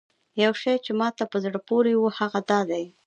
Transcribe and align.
یو 0.43 0.53
شی 0.61 0.75
چې 0.85 0.91
ماته 0.99 1.23
په 1.31 1.37
زړه 1.43 1.59
پورې 1.67 1.93
و 1.97 2.05
هغه 2.17 2.39
دا 2.49 2.59
دی. 2.71 2.85